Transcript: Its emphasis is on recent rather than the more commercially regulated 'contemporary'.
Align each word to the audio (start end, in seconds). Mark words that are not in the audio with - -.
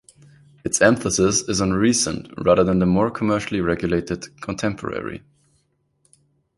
Its 0.65 0.81
emphasis 0.81 1.41
is 1.47 1.61
on 1.61 1.73
recent 1.73 2.27
rather 2.43 2.63
than 2.63 2.79
the 2.79 2.87
more 2.87 3.11
commercially 3.11 3.61
regulated 3.61 4.23
'contemporary'. 4.41 5.21